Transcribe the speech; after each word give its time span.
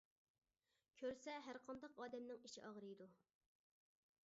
كۆرسە 1.01 1.35
ھەر 1.49 1.59
قانداق 1.67 2.03
ئادەمنىڭ 2.05 2.41
ئىچى 2.49 2.65
ئاغرىيدۇ. 2.71 3.11